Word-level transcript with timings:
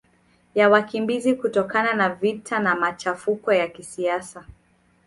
ya 0.55 0.69
wakimbizi 0.69 1.35
kutokana 1.35 1.93
na 1.93 2.09
vita 2.09 2.59
na 2.59 2.75
machafuko 2.75 3.53
ya 3.53 3.67
kisiasa 3.67 4.45